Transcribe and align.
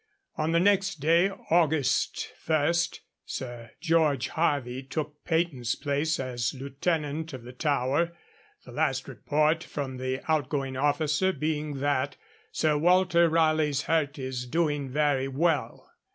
On 0.35 0.51
the 0.51 0.59
next 0.59 0.95
day, 0.99 1.29
August 1.51 2.33
1, 2.47 2.73
Sir 3.23 3.69
George 3.79 4.29
Harvey 4.29 4.81
took 4.81 5.23
Peyton's 5.25 5.75
place 5.75 6.19
as 6.19 6.55
Lieutenant 6.55 7.33
of 7.33 7.43
the 7.43 7.53
Tower, 7.53 8.17
the 8.65 8.71
last 8.71 9.07
report 9.07 9.63
from 9.63 9.97
the 9.97 10.21
outgoing 10.27 10.75
officer 10.75 11.31
being 11.31 11.81
that 11.81 12.17
'Sir 12.51 12.79
Walter 12.79 13.29
Raleigh's 13.29 13.83
hurt 13.83 14.17
is 14.17 14.47
doing 14.47 14.89
very 14.89 15.27
well.' 15.27 15.87